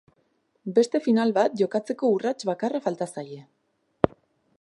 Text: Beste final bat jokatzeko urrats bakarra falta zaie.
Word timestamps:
Beste 0.77 1.01
final 1.07 1.33
bat 1.35 1.59
jokatzeko 1.61 2.09
urrats 2.15 2.41
bakarra 2.51 2.81
falta 2.87 3.09
zaie. 3.15 3.39